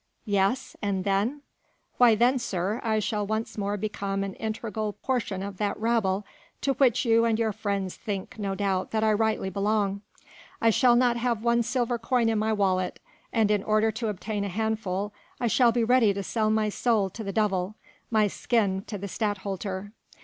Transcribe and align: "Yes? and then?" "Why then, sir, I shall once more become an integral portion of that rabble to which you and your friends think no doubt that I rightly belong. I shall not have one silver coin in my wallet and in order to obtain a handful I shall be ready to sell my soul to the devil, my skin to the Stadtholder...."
"Yes? 0.25 0.75
and 0.81 1.03
then?" 1.03 1.41
"Why 1.99 2.15
then, 2.15 2.39
sir, 2.39 2.81
I 2.83 2.97
shall 2.97 3.23
once 3.27 3.55
more 3.55 3.77
become 3.77 4.23
an 4.23 4.33
integral 4.33 4.93
portion 4.93 5.43
of 5.43 5.57
that 5.57 5.79
rabble 5.79 6.25
to 6.61 6.73
which 6.73 7.05
you 7.05 7.23
and 7.23 7.37
your 7.37 7.53
friends 7.53 7.97
think 7.97 8.39
no 8.39 8.55
doubt 8.55 8.89
that 8.89 9.03
I 9.03 9.13
rightly 9.13 9.51
belong. 9.51 10.01
I 10.59 10.71
shall 10.71 10.95
not 10.95 11.17
have 11.17 11.43
one 11.43 11.61
silver 11.61 11.99
coin 11.99 12.29
in 12.29 12.39
my 12.39 12.51
wallet 12.51 12.99
and 13.31 13.51
in 13.51 13.61
order 13.61 13.91
to 13.91 14.07
obtain 14.07 14.43
a 14.43 14.49
handful 14.49 15.13
I 15.39 15.45
shall 15.45 15.71
be 15.71 15.83
ready 15.83 16.15
to 16.15 16.23
sell 16.23 16.49
my 16.49 16.69
soul 16.69 17.11
to 17.11 17.23
the 17.23 17.31
devil, 17.31 17.75
my 18.09 18.25
skin 18.25 18.81
to 18.87 18.97
the 18.97 19.07
Stadtholder...." 19.07 19.91